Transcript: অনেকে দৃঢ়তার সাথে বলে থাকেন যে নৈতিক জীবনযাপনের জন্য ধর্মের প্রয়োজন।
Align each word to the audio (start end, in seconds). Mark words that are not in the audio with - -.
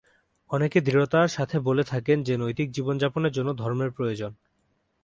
অনেকে 0.49 0.81
দৃঢ়তার 0.81 1.27
সাথে 1.27 1.59
বলে 1.59 1.83
থাকেন 1.83 2.23
যে 2.23 2.33
নৈতিক 2.37 2.71
জীবনযাপনের 2.71 3.31
জন্য 3.31 3.49
ধর্মের 3.53 3.91
প্রয়োজন। 3.91 4.31